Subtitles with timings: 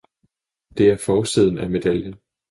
[0.77, 2.15] Det er forsiden af medaljen.